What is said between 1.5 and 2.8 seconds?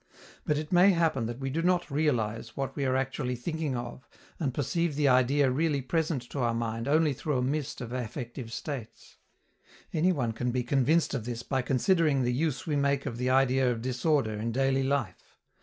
do not realize what